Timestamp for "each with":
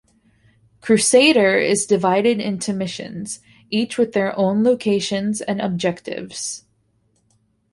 3.69-4.13